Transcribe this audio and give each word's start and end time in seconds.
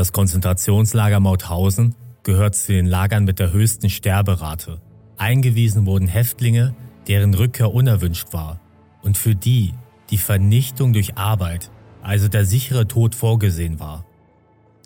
Das 0.00 0.12
Konzentrationslager 0.12 1.20
Mauthausen 1.20 1.94
gehört 2.22 2.54
zu 2.54 2.72
den 2.72 2.86
Lagern 2.86 3.24
mit 3.24 3.38
der 3.38 3.52
höchsten 3.52 3.90
Sterberate. 3.90 4.80
Eingewiesen 5.18 5.84
wurden 5.84 6.08
Häftlinge, 6.08 6.74
deren 7.06 7.34
Rückkehr 7.34 7.74
unerwünscht 7.74 8.32
war 8.32 8.60
und 9.02 9.18
für 9.18 9.34
die 9.34 9.74
die 10.08 10.16
Vernichtung 10.16 10.94
durch 10.94 11.18
Arbeit, 11.18 11.70
also 12.00 12.28
der 12.28 12.46
sichere 12.46 12.88
Tod 12.88 13.14
vorgesehen 13.14 13.78
war. 13.78 14.06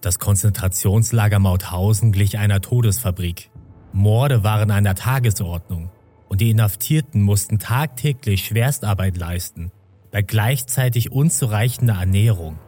Das 0.00 0.18
Konzentrationslager 0.18 1.38
Mauthausen 1.38 2.10
glich 2.10 2.36
einer 2.36 2.60
Todesfabrik. 2.60 3.50
Morde 3.92 4.42
waren 4.42 4.72
an 4.72 4.82
der 4.82 4.96
Tagesordnung 4.96 5.92
und 6.28 6.40
die 6.40 6.50
Inhaftierten 6.50 7.22
mussten 7.22 7.60
tagtäglich 7.60 8.46
Schwerstarbeit 8.46 9.16
leisten, 9.16 9.70
bei 10.10 10.22
gleichzeitig 10.22 11.12
unzureichender 11.12 11.94
Ernährung. 12.00 12.58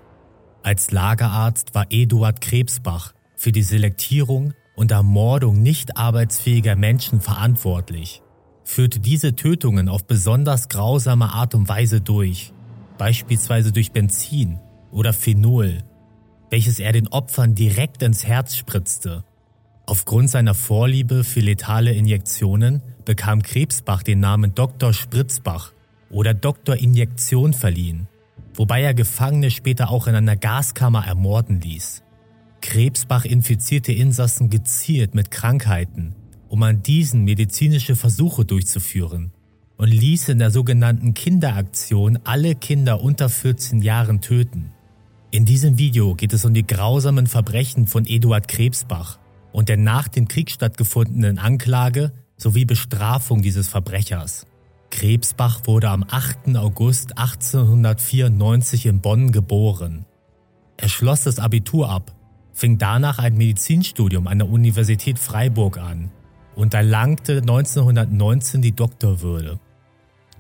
Als 0.66 0.90
Lagerarzt 0.90 1.76
war 1.76 1.86
Eduard 1.90 2.40
Krebsbach 2.40 3.14
für 3.36 3.52
die 3.52 3.62
Selektierung 3.62 4.52
und 4.74 4.90
Ermordung 4.90 5.62
nicht 5.62 5.96
arbeitsfähiger 5.96 6.74
Menschen 6.74 7.20
verantwortlich, 7.20 8.20
führte 8.64 8.98
diese 8.98 9.36
Tötungen 9.36 9.88
auf 9.88 10.08
besonders 10.08 10.68
grausame 10.68 11.32
Art 11.32 11.54
und 11.54 11.68
Weise 11.68 12.00
durch, 12.00 12.52
beispielsweise 12.98 13.70
durch 13.70 13.92
Benzin 13.92 14.58
oder 14.90 15.12
Phenol, 15.12 15.84
welches 16.50 16.80
er 16.80 16.90
den 16.90 17.06
Opfern 17.06 17.54
direkt 17.54 18.02
ins 18.02 18.26
Herz 18.26 18.56
spritzte. 18.56 19.22
Aufgrund 19.86 20.30
seiner 20.30 20.54
Vorliebe 20.54 21.22
für 21.22 21.38
letale 21.38 21.92
Injektionen 21.92 22.82
bekam 23.04 23.40
Krebsbach 23.40 24.02
den 24.02 24.18
Namen 24.18 24.52
Dr. 24.56 24.92
Spritzbach 24.92 25.70
oder 26.10 26.34
Dr. 26.34 26.74
Injektion 26.74 27.52
verliehen, 27.52 28.08
wobei 28.58 28.82
er 28.82 28.94
Gefangene 28.94 29.50
später 29.50 29.90
auch 29.90 30.06
in 30.06 30.14
einer 30.14 30.36
Gaskammer 30.36 31.06
ermorden 31.06 31.60
ließ. 31.60 32.02
Krebsbach 32.60 33.24
infizierte 33.24 33.92
Insassen 33.92 34.50
gezielt 34.50 35.14
mit 35.14 35.30
Krankheiten, 35.30 36.14
um 36.48 36.62
an 36.62 36.82
diesen 36.82 37.24
medizinische 37.24 37.96
Versuche 37.96 38.44
durchzuführen 38.44 39.32
und 39.76 39.88
ließ 39.88 40.30
in 40.30 40.38
der 40.38 40.50
sogenannten 40.50 41.14
Kinderaktion 41.14 42.18
alle 42.24 42.54
Kinder 42.54 43.00
unter 43.00 43.28
14 43.28 43.82
Jahren 43.82 44.20
töten. 44.20 44.72
In 45.30 45.44
diesem 45.44 45.78
Video 45.78 46.14
geht 46.14 46.32
es 46.32 46.44
um 46.44 46.54
die 46.54 46.66
grausamen 46.66 47.26
Verbrechen 47.26 47.86
von 47.86 48.06
Eduard 48.06 48.48
Krebsbach 48.48 49.18
und 49.52 49.68
der 49.68 49.76
nach 49.76 50.08
dem 50.08 50.28
Krieg 50.28 50.50
stattgefundenen 50.50 51.38
Anklage 51.38 52.12
sowie 52.36 52.64
Bestrafung 52.64 53.42
dieses 53.42 53.68
Verbrechers. 53.68 54.46
Krebsbach 54.96 55.66
wurde 55.66 55.90
am 55.90 56.04
8. 56.08 56.56
August 56.56 57.18
1894 57.18 58.86
in 58.86 59.02
Bonn 59.02 59.30
geboren. 59.30 60.06
Er 60.78 60.88
schloss 60.88 61.24
das 61.24 61.38
Abitur 61.38 61.90
ab 61.90 62.16
fing 62.54 62.78
danach 62.78 63.18
ein 63.18 63.36
Medizinstudium 63.36 64.26
an 64.26 64.38
der 64.38 64.48
Universität 64.48 65.18
Freiburg 65.18 65.76
an 65.76 66.10
und 66.54 66.72
erlangte 66.72 67.40
1919 67.42 68.62
die 68.62 68.74
Doktorwürde. 68.74 69.60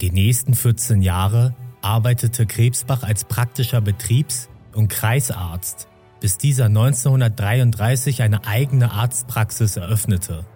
Die 0.00 0.10
nächsten 0.10 0.54
14 0.54 1.02
Jahre 1.02 1.54
arbeitete 1.82 2.46
Krebsbach 2.46 3.02
als 3.02 3.24
praktischer 3.26 3.82
Betriebs- 3.82 4.48
und 4.72 4.88
Kreisarzt, 4.88 5.88
bis 6.18 6.38
dieser 6.38 6.64
1933 6.66 8.22
eine 8.22 8.46
eigene 8.46 8.92
Arztpraxis 8.92 9.76
eröffnete. 9.76 10.46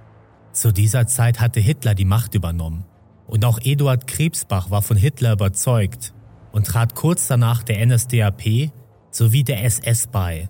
Zu 0.52 0.72
dieser 0.72 1.06
Zeit 1.06 1.40
hatte 1.40 1.60
Hitler 1.60 1.94
die 1.94 2.06
Macht 2.06 2.34
übernommen 2.34 2.86
und 3.30 3.44
auch 3.44 3.60
Eduard 3.62 4.06
Krebsbach 4.08 4.70
war 4.70 4.82
von 4.82 4.96
Hitler 4.96 5.32
überzeugt 5.32 6.12
und 6.52 6.66
trat 6.66 6.96
kurz 6.96 7.28
danach 7.28 7.62
der 7.62 7.84
NSDAP 7.86 8.72
sowie 9.10 9.44
der 9.44 9.64
SS 9.64 10.08
bei. 10.08 10.48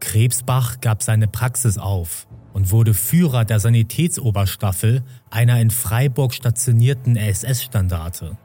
Krebsbach 0.00 0.80
gab 0.80 1.02
seine 1.02 1.28
Praxis 1.28 1.78
auf 1.78 2.26
und 2.52 2.72
wurde 2.72 2.92
Führer 2.92 3.44
der 3.44 3.60
Sanitätsoberstaffel 3.60 5.04
einer 5.30 5.60
in 5.60 5.70
Freiburg 5.70 6.34
stationierten 6.34 7.16
SS-Standarte. 7.16 8.36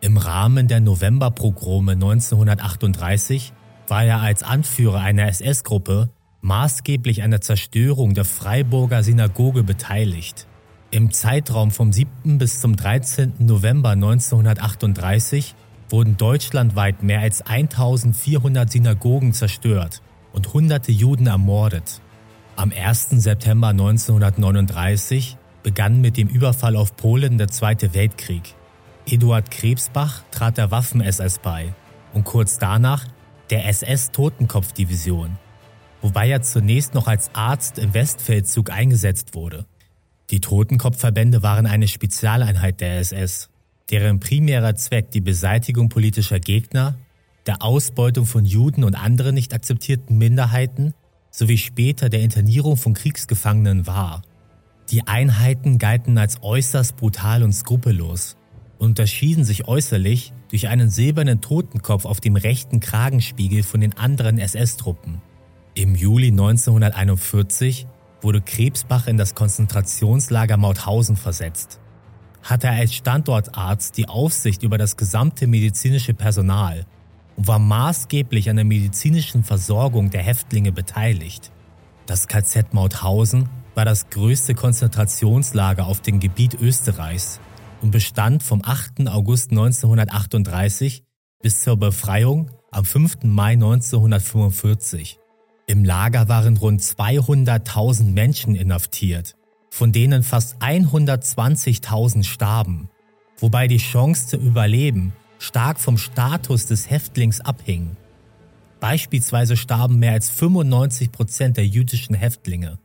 Im 0.00 0.16
Rahmen 0.16 0.66
der 0.66 0.80
Novemberpogrome 0.80 1.92
1938 1.92 3.52
war 3.86 4.04
er 4.04 4.20
als 4.20 4.42
Anführer 4.42 5.00
einer 5.00 5.28
SS-Gruppe 5.28 6.10
maßgeblich 6.40 7.22
an 7.22 7.30
der 7.30 7.40
Zerstörung 7.40 8.14
der 8.14 8.24
Freiburger 8.24 9.02
Synagoge 9.02 9.62
beteiligt. 9.62 10.46
Im 10.94 11.10
Zeitraum 11.10 11.72
vom 11.72 11.92
7. 11.92 12.38
bis 12.38 12.60
zum 12.60 12.76
13. 12.76 13.32
November 13.40 13.90
1938 13.90 15.56
wurden 15.88 16.16
deutschlandweit 16.16 17.02
mehr 17.02 17.18
als 17.18 17.42
1400 17.42 18.70
Synagogen 18.70 19.32
zerstört 19.32 20.02
und 20.32 20.52
hunderte 20.52 20.92
Juden 20.92 21.26
ermordet. 21.26 22.00
Am 22.54 22.70
1. 22.70 23.08
September 23.10 23.70
1939 23.70 25.36
begann 25.64 26.00
mit 26.00 26.16
dem 26.16 26.28
Überfall 26.28 26.76
auf 26.76 26.94
Polen 26.94 27.38
der 27.38 27.48
Zweite 27.48 27.92
Weltkrieg. 27.92 28.54
Eduard 29.04 29.50
Krebsbach 29.50 30.22
trat 30.30 30.58
der 30.58 30.70
Waffen-SS 30.70 31.40
bei 31.40 31.74
und 32.12 32.22
kurz 32.22 32.58
danach 32.58 33.04
der 33.50 33.66
SS-Totenkopfdivision, 33.66 35.38
wobei 36.02 36.30
er 36.30 36.42
zunächst 36.42 36.94
noch 36.94 37.08
als 37.08 37.30
Arzt 37.32 37.80
im 37.80 37.94
Westfeldzug 37.94 38.70
eingesetzt 38.70 39.34
wurde. 39.34 39.66
Die 40.34 40.40
Totenkopfverbände 40.40 41.44
waren 41.44 41.64
eine 41.64 41.86
Spezialeinheit 41.86 42.80
der 42.80 42.98
SS, 42.98 43.50
deren 43.88 44.18
primärer 44.18 44.74
Zweck 44.74 45.12
die 45.12 45.20
Beseitigung 45.20 45.88
politischer 45.88 46.40
Gegner 46.40 46.96
der 47.46 47.62
Ausbeutung 47.62 48.26
von 48.26 48.44
Juden 48.44 48.82
und 48.82 48.96
anderen 48.96 49.36
nicht 49.36 49.54
akzeptierten 49.54 50.18
Minderheiten 50.18 50.92
sowie 51.30 51.56
später 51.56 52.08
der 52.08 52.22
Internierung 52.22 52.76
von 52.76 52.94
Kriegsgefangenen 52.94 53.86
war. 53.86 54.22
Die 54.90 55.06
Einheiten 55.06 55.78
galten 55.78 56.18
als 56.18 56.42
äußerst 56.42 56.96
brutal 56.96 57.44
und 57.44 57.52
skrupellos 57.52 58.36
und 58.78 58.88
unterschieden 58.88 59.44
sich 59.44 59.68
äußerlich 59.68 60.32
durch 60.50 60.66
einen 60.66 60.90
silbernen 60.90 61.42
Totenkopf 61.42 62.06
auf 62.06 62.20
dem 62.20 62.34
rechten 62.34 62.80
Kragenspiegel 62.80 63.62
von 63.62 63.80
den 63.80 63.96
anderen 63.96 64.38
SS-Truppen. 64.38 65.22
Im 65.74 65.94
Juli 65.94 66.32
1941 66.32 67.86
wurde 68.24 68.40
Krebsbach 68.40 69.06
in 69.06 69.16
das 69.16 69.34
Konzentrationslager 69.34 70.56
Mauthausen 70.56 71.16
versetzt. 71.16 71.78
Hatte 72.42 72.66
er 72.66 72.74
als 72.74 72.94
Standortarzt 72.94 73.96
die 73.96 74.08
Aufsicht 74.08 74.62
über 74.62 74.78
das 74.78 74.96
gesamte 74.96 75.46
medizinische 75.46 76.14
Personal 76.14 76.86
und 77.36 77.46
war 77.46 77.58
maßgeblich 77.58 78.50
an 78.50 78.56
der 78.56 78.64
medizinischen 78.64 79.44
Versorgung 79.44 80.10
der 80.10 80.22
Häftlinge 80.22 80.72
beteiligt. 80.72 81.52
Das 82.06 82.26
KZ 82.28 82.74
Mauthausen 82.74 83.48
war 83.74 83.84
das 83.84 84.10
größte 84.10 84.54
Konzentrationslager 84.54 85.86
auf 85.86 86.00
dem 86.00 86.20
Gebiet 86.20 86.54
Österreichs 86.54 87.40
und 87.80 87.90
bestand 87.90 88.42
vom 88.42 88.62
8. 88.64 89.08
August 89.08 89.50
1938 89.50 91.04
bis 91.42 91.60
zur 91.60 91.76
Befreiung 91.76 92.50
am 92.70 92.84
5. 92.84 93.24
Mai 93.24 93.52
1945. 93.52 95.18
Im 95.66 95.84
Lager 95.84 96.28
waren 96.28 96.58
rund 96.58 96.82
200.000 96.82 98.12
Menschen 98.12 98.54
inhaftiert, 98.54 99.34
von 99.70 99.92
denen 99.92 100.22
fast 100.22 100.58
120.000 100.60 102.24
starben, 102.24 102.90
wobei 103.38 103.66
die 103.66 103.78
Chance 103.78 104.26
zu 104.26 104.36
überleben 104.36 105.12
stark 105.38 105.80
vom 105.80 105.96
Status 105.98 106.66
des 106.66 106.90
Häftlings 106.90 107.40
abhingen. 107.40 107.96
Beispielsweise 108.80 109.56
starben 109.56 109.98
mehr 109.98 110.12
als 110.12 110.28
95 110.30 111.12
Prozent 111.12 111.56
der 111.56 111.66
jüdischen 111.66 112.14
Häftlinge. 112.14 112.78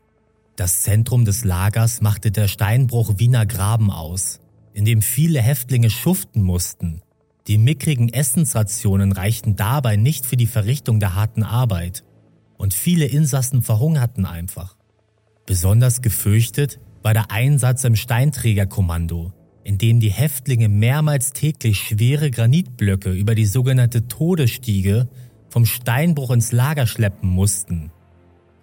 Das 0.55 0.81
Zentrum 0.81 1.25
des 1.25 1.43
Lagers 1.43 2.01
machte 2.01 2.31
der 2.31 2.47
Steinbruch 2.47 3.13
Wiener 3.17 3.45
Graben 3.45 3.91
aus, 3.91 4.39
in 4.73 4.85
dem 4.85 5.01
viele 5.01 5.41
Häftlinge 5.41 5.89
schuften 5.89 6.41
mussten. 6.41 7.01
Die 7.47 7.57
mickrigen 7.57 8.09
Essensrationen 8.09 9.11
reichten 9.11 9.55
dabei 9.55 9.95
nicht 9.95 10.25
für 10.25 10.37
die 10.37 10.47
Verrichtung 10.47 10.99
der 10.99 11.15
harten 11.15 11.43
Arbeit 11.43 12.03
und 12.59 12.73
viele 12.73 13.05
Insassen 13.05 13.63
verhungerten 13.63 14.25
einfach. 14.25 14.75
Besonders 15.47 16.01
gefürchtet 16.03 16.79
war 17.01 17.13
der 17.13 17.31
Einsatz 17.31 17.85
im 17.85 17.95
Steinträgerkommando, 17.95 19.33
in 19.63 19.77
dem 19.77 19.99
die 19.99 20.11
Häftlinge 20.11 20.67
mehrmals 20.67 21.31
täglich 21.31 21.79
schwere 21.79 22.29
Granitblöcke 22.29 23.11
über 23.13 23.33
die 23.33 23.45
sogenannte 23.45 24.07
Todesstiege 24.07 25.07
vom 25.49 25.65
Steinbruch 25.65 26.31
ins 26.31 26.51
Lager 26.51 26.85
schleppen 26.85 27.29
mussten, 27.29 27.91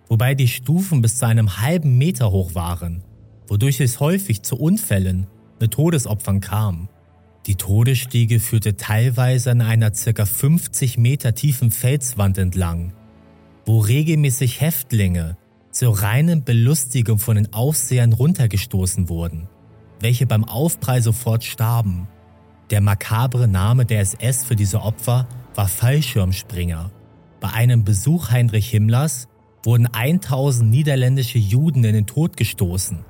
wobei 0.09 0.35
die 0.35 0.49
Stufen 0.49 1.01
bis 1.01 1.17
zu 1.17 1.27
einem 1.27 1.61
halben 1.61 1.97
Meter 1.97 2.31
hoch 2.31 2.55
waren, 2.55 3.03
wodurch 3.49 3.81
es 3.81 3.99
häufig 3.99 4.43
zu 4.43 4.57
Unfällen 4.57 5.27
mit 5.59 5.73
Todesopfern 5.73 6.41
kam. 6.41 6.91
Die 7.47 7.55
Todesstiege 7.55 8.41
führte 8.41 8.77
teilweise 8.77 9.53
an 9.53 9.63
einer 9.63 9.91
ca. 9.91 10.27
50 10.27 10.99
Meter 10.99 11.35
tiefen 11.35 11.71
Felswand 11.71 12.37
entlang, 12.37 12.93
wo 13.67 13.81
regelmäßig 13.81 14.61
Häftlinge 14.61 15.37
zur 15.71 16.01
reinen 16.01 16.45
Belustigung 16.45 17.19
von 17.19 17.37
den 17.37 17.53
Aufsehern 17.53 18.15
runtergestoßen 18.15 19.11
wurden 19.11 19.49
welche 20.01 20.27
beim 20.27 20.45
Aufprall 20.45 21.03
sofort 21.03 21.45
starben. 21.45 22.09
Der 22.71 22.81
makabre 22.81 23.49
Name 23.49 23.87
der 23.87 24.01
SS 24.01 24.45
für 24.45 24.57
diese 24.57 24.81
Opfer 24.83 25.29
war 25.55 25.69
Fallschirmspringer. 25.69 26.91
Bei 27.41 27.51
einem 27.51 27.85
Besuch 27.85 28.31
Heinrich 28.31 28.69
Himmlers 28.71 29.29
wurden 29.63 29.87
1000 29.87 30.71
niederländische 30.71 31.39
Juden 31.39 31.85
in 31.85 31.95
den 31.95 32.07
Tod 32.07 32.37
gestoßen, 32.37 33.05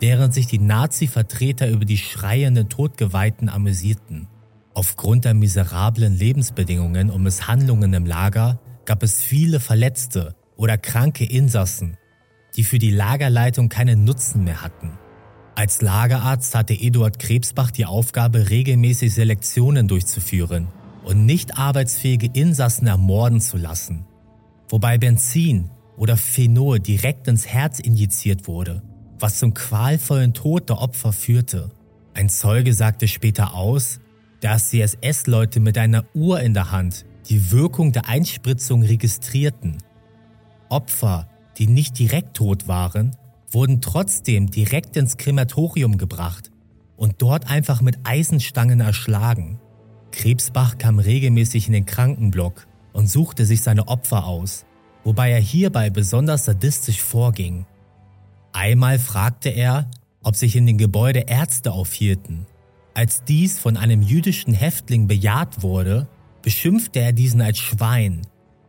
während 0.00 0.34
sich 0.34 0.46
die 0.46 0.58
Nazi-Vertreter 0.58 1.68
über 1.68 1.84
die 1.84 1.98
schreienden 1.98 2.68
Todgeweihten 2.68 3.48
amüsierten. 3.48 4.28
Aufgrund 4.74 5.24
der 5.24 5.34
miserablen 5.34 6.16
Lebensbedingungen 6.16 7.10
und 7.10 7.22
Misshandlungen 7.22 7.94
im 7.94 8.06
Lager 8.06 8.60
gab 8.88 9.02
es 9.02 9.22
viele 9.22 9.60
Verletzte 9.60 10.34
oder 10.56 10.78
kranke 10.78 11.26
Insassen, 11.26 11.98
die 12.56 12.64
für 12.64 12.78
die 12.78 12.90
Lagerleitung 12.90 13.68
keinen 13.68 14.04
Nutzen 14.04 14.44
mehr 14.44 14.62
hatten. 14.62 14.92
Als 15.54 15.82
Lagerarzt 15.82 16.54
hatte 16.54 16.72
Eduard 16.72 17.18
Krebsbach 17.18 17.70
die 17.70 17.84
Aufgabe, 17.84 18.48
regelmäßig 18.48 19.12
Selektionen 19.12 19.88
durchzuführen 19.88 20.68
und 21.04 21.26
nicht 21.26 21.58
arbeitsfähige 21.58 22.30
Insassen 22.32 22.86
ermorden 22.86 23.42
zu 23.42 23.58
lassen, 23.58 24.06
wobei 24.70 24.96
Benzin 24.96 25.68
oder 25.98 26.16
Phenol 26.16 26.80
direkt 26.80 27.28
ins 27.28 27.46
Herz 27.46 27.80
injiziert 27.80 28.48
wurde, 28.48 28.82
was 29.18 29.38
zum 29.38 29.52
qualvollen 29.52 30.32
Tod 30.32 30.70
der 30.70 30.78
Opfer 30.78 31.12
führte. 31.12 31.72
Ein 32.14 32.30
Zeuge 32.30 32.72
sagte 32.72 33.06
später 33.06 33.52
aus, 33.52 34.00
dass 34.40 34.70
die 34.70 34.80
SS-Leute 34.80 35.60
mit 35.60 35.76
einer 35.76 36.06
Uhr 36.14 36.40
in 36.40 36.54
der 36.54 36.72
Hand 36.72 37.04
die 37.28 37.50
Wirkung 37.50 37.92
der 37.92 38.08
Einspritzung 38.08 38.82
registrierten. 38.82 39.78
Opfer, 40.68 41.28
die 41.58 41.66
nicht 41.66 41.98
direkt 41.98 42.34
tot 42.36 42.68
waren, 42.68 43.16
wurden 43.50 43.80
trotzdem 43.80 44.50
direkt 44.50 44.96
ins 44.96 45.16
Krematorium 45.16 45.98
gebracht 45.98 46.50
und 46.96 47.16
dort 47.18 47.50
einfach 47.50 47.80
mit 47.80 47.98
Eisenstangen 48.04 48.80
erschlagen. 48.80 49.60
Krebsbach 50.10 50.78
kam 50.78 50.98
regelmäßig 50.98 51.66
in 51.66 51.72
den 51.72 51.86
Krankenblock 51.86 52.66
und 52.92 53.08
suchte 53.08 53.44
sich 53.44 53.62
seine 53.62 53.88
Opfer 53.88 54.26
aus, 54.26 54.64
wobei 55.04 55.30
er 55.30 55.40
hierbei 55.40 55.90
besonders 55.90 56.44
sadistisch 56.44 57.02
vorging. 57.02 57.66
Einmal 58.52 58.98
fragte 58.98 59.50
er, 59.50 59.90
ob 60.22 60.34
sich 60.34 60.56
in 60.56 60.66
den 60.66 60.78
Gebäude 60.78 61.20
Ärzte 61.20 61.72
aufhielten. 61.72 62.46
Als 62.94 63.22
dies 63.24 63.58
von 63.58 63.76
einem 63.76 64.02
jüdischen 64.02 64.54
Häftling 64.54 65.06
bejaht 65.06 65.62
wurde, 65.62 66.08
beschimpfte 66.42 67.00
er 67.00 67.12
diesen 67.12 67.40
als 67.40 67.58
Schwein, 67.58 68.22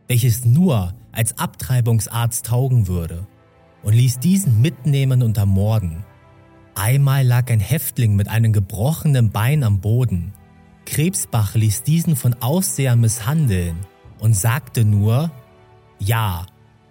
welches 0.08 0.44
nur 0.44 0.94
als 1.12 1.38
Abtreibungsarzt 1.38 2.46
taugen 2.46 2.86
würde, 2.86 3.26
und 3.82 3.94
ließ 3.94 4.18
diesen 4.18 4.60
mitnehmen 4.60 5.22
und 5.22 5.38
ermorden. 5.38 6.04
Einmal 6.74 7.26
lag 7.26 7.50
ein 7.50 7.60
Häftling 7.60 8.16
mit 8.16 8.28
einem 8.28 8.52
gebrochenen 8.52 9.30
Bein 9.30 9.64
am 9.64 9.80
Boden. 9.80 10.34
Krebsbach 10.86 11.54
ließ 11.54 11.82
diesen 11.82 12.16
von 12.16 12.34
Aussehern 12.40 13.00
misshandeln 13.00 13.76
und 14.18 14.34
sagte 14.34 14.84
nur, 14.84 15.30
ja, 15.98 16.46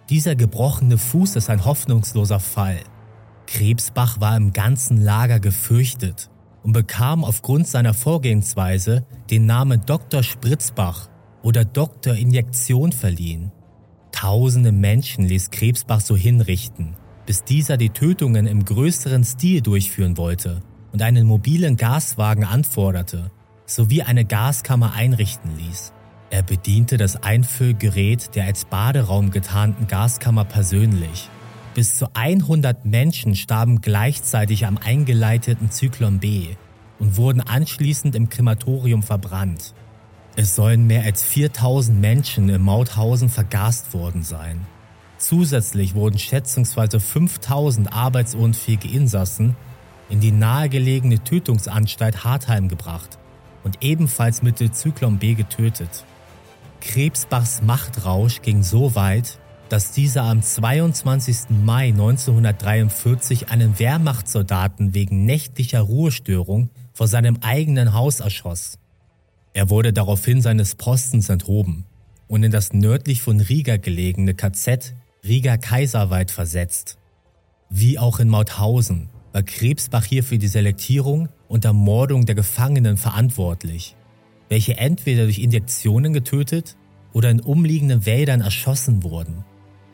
dieser 0.09 0.35
gebrochene 0.35 0.97
Fuß 0.97 1.35
ist 1.35 1.49
ein 1.49 1.65
hoffnungsloser 1.65 2.39
Fall. 2.39 2.79
Krebsbach 3.47 4.19
war 4.19 4.35
im 4.35 4.53
ganzen 4.53 4.97
Lager 4.97 5.39
gefürchtet 5.39 6.29
und 6.63 6.73
bekam 6.73 7.23
aufgrund 7.23 7.67
seiner 7.67 7.94
Vorgehensweise 7.94 9.06
den 9.29 9.45
Namen 9.45 9.81
Dr. 9.85 10.23
Spritzbach 10.23 11.09
oder 11.41 11.65
Dr. 11.65 12.15
Injektion 12.15 12.91
verliehen. 12.91 13.51
Tausende 14.11 14.71
Menschen 14.71 15.25
ließ 15.25 15.51
Krebsbach 15.51 16.01
so 16.01 16.15
hinrichten, 16.15 16.95
bis 17.25 17.44
dieser 17.44 17.77
die 17.77 17.89
Tötungen 17.89 18.47
im 18.47 18.65
größeren 18.65 19.23
Stil 19.23 19.61
durchführen 19.61 20.17
wollte 20.17 20.61
und 20.91 21.01
einen 21.01 21.27
mobilen 21.27 21.77
Gaswagen 21.77 22.44
anforderte, 22.44 23.31
sowie 23.65 24.01
eine 24.01 24.25
Gaskammer 24.25 24.94
einrichten 24.94 25.57
ließ. 25.57 25.94
Er 26.31 26.44
bediente 26.44 26.97
das 26.97 27.23
Einfüllgerät 27.23 28.35
der 28.35 28.45
als 28.45 28.65
Baderaum 28.65 29.31
getarnten 29.31 29.88
Gaskammer 29.88 30.45
persönlich. 30.45 31.29
Bis 31.75 31.98
zu 31.98 32.07
100 32.13 32.86
Menschen 32.86 33.36
starben 33.36 33.81
gleichzeitig 33.81 34.66
am 34.66 34.77
eingeleiteten 34.77 35.71
Zyklon 35.71 36.19
B 36.19 36.56
und 36.98 37.16
wurden 37.16 37.42
anschließend 37.42 38.16
im 38.16 38.30
Krematorium 38.30 39.04
verbrannt. 39.04 39.74
Es 40.36 40.56
sollen 40.56 40.88
mehr 40.88 41.04
als 41.04 41.24
4000 41.24 42.00
Menschen 42.00 42.50
in 42.50 42.62
Mauthausen 42.62 43.30
vergast 43.30 43.94
worden 43.94 44.24
sein. 44.24 44.66
Zusätzlich 45.18 45.95
wurden 45.95 46.18
schätzungsweise 46.18 47.00
5000 47.00 47.94
arbeitsunfähige 47.94 48.88
Insassen 48.88 49.56
in 50.10 50.22
die 50.22 50.31
nahegelegene 50.31 51.24
Tötungsanstalt 51.24 52.24
Hartheim 52.24 52.68
gebracht 52.68 53.19
und 53.63 53.83
ebenfalls 53.83 54.42
mit 54.42 54.60
dem 54.60 54.74
Zyklon 54.74 55.19
B 55.19 55.36
getötet. 55.36 56.06
Krebsbachs 56.81 57.62
Machtrausch 57.62 58.42
ging 58.42 58.63
so 58.63 58.95
weit, 58.95 59.39
dass 59.69 59.92
dieser 59.92 60.24
am 60.24 60.42
22. 60.42 61.51
Mai 61.63 61.89
1943 61.89 63.50
einen 63.50 63.77
Wehrmachtssoldaten 63.77 64.94
wegen 64.94 65.25
nächtlicher 65.25 65.81
Ruhestörung 65.81 66.69
vor 66.94 67.07
seinem 67.07 67.38
eigenen 67.42 67.94
Haus 67.94 68.19
erschoss. 68.19 68.80
Er 69.54 69.69
wurde 69.69 69.94
daraufhin 69.94 70.42
seines 70.42 70.75
Postens 70.75 71.30
enthoben 71.30 71.86
und 72.27 72.44
in 72.44 72.51
das 72.51 72.74
nördlich 72.74 73.21
von 73.21 73.39
Riga 73.39 73.77
gelegene 73.77 74.33
KZ 74.33 74.95
Riga 75.24 75.57
Kaiserwald 75.57 76.31
versetzt. 76.31 76.98
Wie 77.69 78.00
auch 78.00 78.19
in 78.19 78.30
Mauthausen 78.30 79.10
war 79.33 79.44
Krebsbach 79.44 80.06
hier 80.06 80.24
für 80.24 80.38
die 80.38 80.48
Selektierung 80.48 81.30
und 81.48 81.65
Ermordung 81.65 82.25
der 82.25 82.36
Gefangenen 82.36 82.98
verantwortlich, 82.98 83.95
welche 84.48 84.77
entweder 84.77 85.24
durch 85.24 85.39
Injektionen 85.39 86.13
getötet 86.13 86.77
oder 87.13 87.30
in 87.30 87.42
umliegenden 87.42 88.06
Wäldern 88.06 88.42
erschossen 88.42 89.04
wurden. 89.04 89.44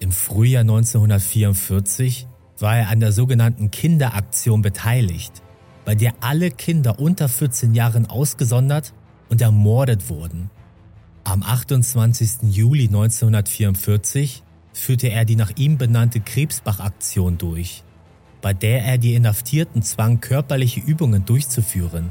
Im 0.05 0.11
Frühjahr 0.11 0.61
1944 0.61 2.27
war 2.59 2.77
er 2.77 2.89
an 2.89 2.99
der 2.99 3.11
sogenannten 3.11 3.71
Kinderaktion 3.71 4.61
beteiligt, 4.61 5.41
bei 5.83 5.95
der 5.95 6.13
alle 6.19 6.51
Kinder 6.51 6.99
unter 6.99 7.27
14 7.27 7.73
Jahren 7.73 8.05
ausgesondert 8.05 8.93
und 9.29 9.41
ermordet 9.41 10.07
wurden. 10.07 10.51
Am 11.23 11.41
28. 11.41 12.51
Juli 12.55 12.83
1944 12.83 14.43
führte 14.73 15.07
er 15.07 15.25
die 15.25 15.35
nach 15.35 15.53
ihm 15.57 15.79
benannte 15.79 16.19
Krebsbach-Aktion 16.19 17.39
durch, 17.39 17.81
bei 18.43 18.53
der 18.53 18.85
er 18.85 18.99
die 18.99 19.15
Inhaftierten 19.15 19.81
zwang, 19.81 20.21
körperliche 20.21 20.81
Übungen 20.81 21.25
durchzuführen, 21.25 22.09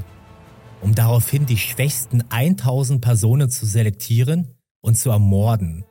um 0.80 0.96
daraufhin 0.96 1.46
die 1.46 1.58
schwächsten 1.58 2.24
1000 2.28 3.00
Personen 3.00 3.50
zu 3.50 3.66
selektieren 3.66 4.48
und 4.80 4.98
zu 4.98 5.10
ermorden. 5.10 5.84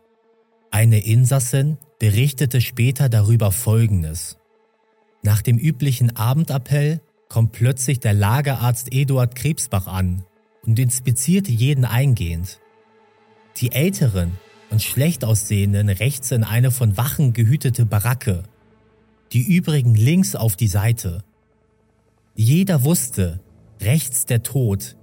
Eine 0.70 1.06
Insassin 1.06 1.78
berichtete 2.04 2.60
später 2.60 3.08
darüber 3.08 3.54
Folgendes. 3.54 4.38
Nach 5.22 5.42
dem 5.42 5.58
üblichen 5.58 6.18
Abendappell 6.18 7.00
kommt 7.30 7.54
plötzlich 7.54 8.02
der 8.02 8.14
Lagerarzt 8.14 8.94
Eduard 8.94 9.36
Krebsbach 9.36 9.88
an 9.88 10.26
und 10.66 10.78
inspizierte 10.80 11.54
jeden 11.54 11.86
eingehend. 11.86 12.60
Die 13.56 13.72
älteren 13.72 14.34
und 14.70 14.82
schlecht 14.82 15.24
aussehenden 15.24 15.88
rechts 15.88 16.32
in 16.32 16.44
eine 16.44 16.72
von 16.72 16.98
Wachen 16.98 17.32
gehütete 17.32 17.86
Baracke, 17.86 18.44
die 19.32 19.56
übrigen 19.56 19.96
links 19.96 20.36
auf 20.36 20.58
die 20.58 20.68
Seite. 20.68 21.24
Jeder 22.36 22.84
wusste, 22.84 23.40
rechts 23.80 24.26
der 24.26 24.44
Tod, 24.44 24.98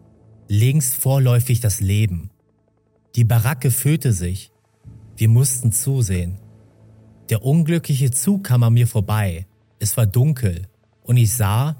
links 0.48 0.92
vorläufig 0.92 1.60
das 1.60 1.80
Leben. 1.80 2.28
Die 3.16 3.24
Baracke 3.24 3.70
füllte 3.70 4.12
sich. 4.12 4.52
Wir 5.16 5.30
mussten 5.30 5.72
zusehen. 5.72 6.36
Der 7.30 7.44
unglückliche 7.44 8.10
Zug 8.10 8.42
kam 8.42 8.64
an 8.64 8.72
mir 8.72 8.88
vorbei. 8.88 9.46
Es 9.78 9.96
war 9.96 10.04
dunkel 10.04 10.66
und 11.04 11.16
ich 11.16 11.32
sah, 11.32 11.76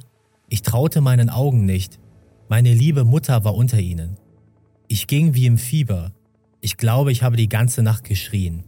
ich 0.48 0.62
traute 0.62 1.00
meinen 1.00 1.28
Augen 1.28 1.64
nicht, 1.64 1.98
meine 2.48 2.72
liebe 2.72 3.02
Mutter 3.04 3.44
war 3.44 3.56
unter 3.56 3.80
ihnen. 3.80 4.16
Ich 4.86 5.08
ging 5.08 5.34
wie 5.34 5.46
im 5.46 5.58
Fieber. 5.58 6.12
Ich 6.60 6.76
glaube, 6.76 7.10
ich 7.10 7.24
habe 7.24 7.36
die 7.36 7.48
ganze 7.48 7.82
Nacht 7.82 8.04
geschrien. 8.04 8.62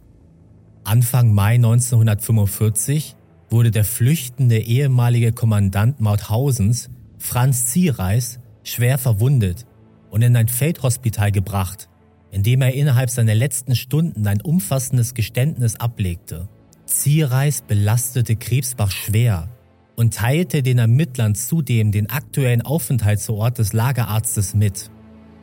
Anfang 0.83 1.33
Mai 1.33 1.55
1945 1.55 3.15
wurde 3.49 3.71
der 3.71 3.85
flüchtende 3.85 4.59
ehemalige 4.59 5.31
Kommandant 5.31 6.01
Mauthausens, 6.01 6.89
Franz 7.17 7.67
Ziereis, 7.67 8.39
schwer 8.63 8.97
verwundet 8.97 9.65
und 10.09 10.21
in 10.21 10.35
ein 10.35 10.49
Feldhospital 10.49 11.31
gebracht, 11.31 11.87
in 12.31 12.43
dem 12.43 12.61
er 12.61 12.73
innerhalb 12.73 13.09
seiner 13.09 13.35
letzten 13.35 13.75
Stunden 13.77 14.27
ein 14.27 14.41
umfassendes 14.41 15.13
Geständnis 15.13 15.77
ablegte. 15.77 16.49
Ziereis 16.93 17.61
belastete 17.61 18.35
Krebsbach 18.35 18.91
schwer 18.91 19.49
und 19.95 20.13
teilte 20.13 20.61
den 20.61 20.77
Ermittlern 20.77 21.33
zudem 21.33 21.91
den 21.91 22.11
aktuellen 22.11 22.61
Aufenthaltsort 22.61 23.57
des 23.57 23.73
Lagerarztes 23.73 24.53
mit. 24.53 24.91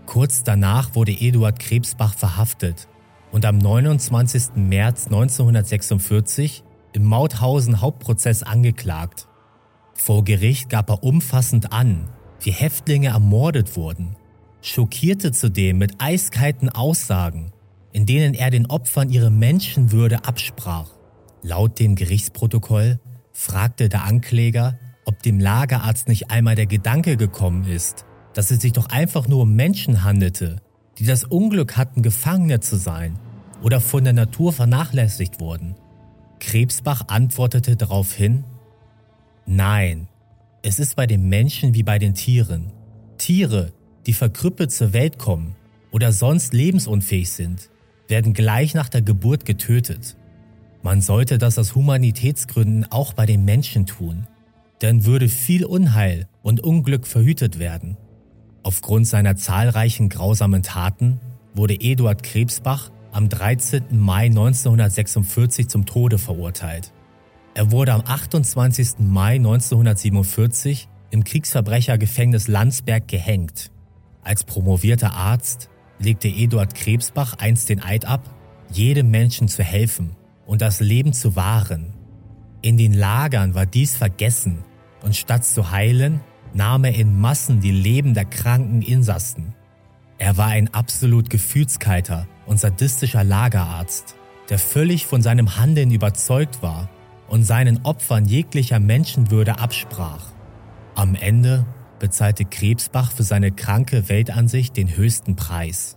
Kurz 0.06 0.44
danach 0.44 0.94
wurde 0.94 1.10
Eduard 1.10 1.58
Krebsbach 1.58 2.14
verhaftet 2.14 2.86
und 3.32 3.44
am 3.44 3.58
29. 3.58 4.54
März 4.54 5.06
1946 5.06 6.62
im 6.92 7.02
Mauthausen 7.02 7.80
Hauptprozess 7.80 8.44
angeklagt. 8.44 9.26
Vor 9.94 10.22
Gericht 10.22 10.70
gab 10.70 10.88
er 10.88 11.02
umfassend 11.02 11.72
an, 11.72 12.08
wie 12.40 12.52
Häftlinge 12.52 13.08
ermordet 13.08 13.74
wurden, 13.74 14.14
schockierte 14.62 15.32
zudem 15.32 15.78
mit 15.78 15.94
eiskalten 15.98 16.68
Aussagen, 16.68 17.50
in 17.90 18.06
denen 18.06 18.34
er 18.34 18.50
den 18.50 18.66
Opfern 18.66 19.10
ihre 19.10 19.30
Menschenwürde 19.30 20.24
absprach. 20.24 20.99
Laut 21.42 21.78
dem 21.78 21.94
Gerichtsprotokoll 21.94 23.00
fragte 23.32 23.88
der 23.88 24.04
Ankläger, 24.04 24.78
ob 25.04 25.22
dem 25.22 25.40
Lagerarzt 25.40 26.08
nicht 26.08 26.30
einmal 26.30 26.54
der 26.54 26.66
Gedanke 26.66 27.16
gekommen 27.16 27.64
ist, 27.64 28.04
dass 28.34 28.50
es 28.50 28.60
sich 28.60 28.72
doch 28.72 28.86
einfach 28.86 29.26
nur 29.26 29.42
um 29.42 29.54
Menschen 29.54 30.04
handelte, 30.04 30.60
die 30.98 31.04
das 31.04 31.24
Unglück 31.24 31.76
hatten, 31.76 32.02
Gefangene 32.02 32.60
zu 32.60 32.76
sein 32.76 33.18
oder 33.62 33.80
von 33.80 34.04
der 34.04 34.12
Natur 34.12 34.52
vernachlässigt 34.52 35.40
wurden. 35.40 35.74
Krebsbach 36.38 37.08
antwortete 37.08 37.76
daraufhin, 37.76 38.44
Nein, 39.46 40.08
es 40.62 40.78
ist 40.78 40.96
bei 40.96 41.06
den 41.06 41.28
Menschen 41.28 41.74
wie 41.74 41.82
bei 41.82 41.98
den 41.98 42.14
Tieren. 42.14 42.72
Tiere, 43.18 43.72
die 44.06 44.12
verkrüppelt 44.12 44.72
zur 44.72 44.92
Welt 44.92 45.18
kommen 45.18 45.56
oder 45.90 46.12
sonst 46.12 46.52
lebensunfähig 46.52 47.30
sind, 47.30 47.70
werden 48.08 48.34
gleich 48.34 48.74
nach 48.74 48.88
der 48.88 49.02
Geburt 49.02 49.44
getötet. 49.44 50.16
Man 50.82 51.02
sollte 51.02 51.36
das 51.36 51.58
aus 51.58 51.74
Humanitätsgründen 51.74 52.90
auch 52.90 53.12
bei 53.12 53.26
den 53.26 53.44
Menschen 53.44 53.84
tun, 53.84 54.26
denn 54.80 55.04
würde 55.04 55.28
viel 55.28 55.66
Unheil 55.66 56.26
und 56.42 56.62
Unglück 56.62 57.06
verhütet 57.06 57.58
werden. 57.58 57.98
Aufgrund 58.62 59.06
seiner 59.06 59.36
zahlreichen 59.36 60.08
grausamen 60.08 60.62
Taten 60.62 61.20
wurde 61.54 61.74
Eduard 61.74 62.22
Krebsbach 62.22 62.90
am 63.12 63.28
13. 63.28 63.98
Mai 63.98 64.26
1946 64.26 65.68
zum 65.68 65.84
Tode 65.84 66.16
verurteilt. 66.16 66.92
Er 67.54 67.70
wurde 67.72 67.92
am 67.92 68.02
28. 68.06 69.00
Mai 69.00 69.34
1947 69.34 70.88
im 71.10 71.24
Kriegsverbrechergefängnis 71.24 72.48
Landsberg 72.48 73.06
gehängt. 73.08 73.70
Als 74.22 74.44
promovierter 74.44 75.12
Arzt 75.12 75.68
legte 75.98 76.28
Eduard 76.28 76.74
Krebsbach 76.74 77.34
einst 77.38 77.68
den 77.68 77.82
Eid 77.82 78.06
ab, 78.06 78.22
jedem 78.70 79.10
Menschen 79.10 79.48
zu 79.48 79.62
helfen 79.62 80.16
und 80.50 80.62
das 80.62 80.80
Leben 80.80 81.12
zu 81.12 81.36
wahren. 81.36 81.92
In 82.60 82.76
den 82.76 82.92
Lagern 82.92 83.54
war 83.54 83.66
dies 83.66 83.96
vergessen 83.96 84.64
und 85.00 85.14
statt 85.14 85.44
zu 85.44 85.70
heilen, 85.70 86.22
nahm 86.52 86.82
er 86.82 86.92
in 86.96 87.20
Massen 87.20 87.60
die 87.60 87.70
Leben 87.70 88.14
der 88.14 88.24
kranken 88.24 88.82
Insassen. 88.82 89.54
Er 90.18 90.36
war 90.38 90.48
ein 90.48 90.74
absolut 90.74 91.30
gefühlskalter 91.30 92.26
und 92.46 92.58
sadistischer 92.58 93.22
Lagerarzt, 93.22 94.16
der 94.48 94.58
völlig 94.58 95.06
von 95.06 95.22
seinem 95.22 95.56
Handeln 95.56 95.92
überzeugt 95.92 96.64
war 96.64 96.90
und 97.28 97.44
seinen 97.44 97.84
Opfern 97.84 98.26
jeglicher 98.26 98.80
Menschenwürde 98.80 99.60
absprach. 99.60 100.32
Am 100.96 101.14
Ende 101.14 101.64
bezahlte 102.00 102.44
Krebsbach 102.44 103.12
für 103.12 103.22
seine 103.22 103.52
kranke 103.52 104.08
Weltansicht 104.08 104.76
den 104.76 104.96
höchsten 104.96 105.36
Preis. 105.36 105.96